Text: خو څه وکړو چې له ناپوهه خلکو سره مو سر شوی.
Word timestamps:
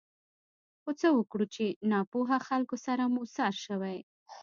خو 0.81 0.89
څه 0.99 1.07
وکړو 1.17 1.45
چې 1.55 1.65
له 1.71 1.75
ناپوهه 1.91 2.37
خلکو 2.47 2.75
سره 2.85 3.03
مو 3.13 3.23
سر 3.35 3.53
شوی. 3.65 3.97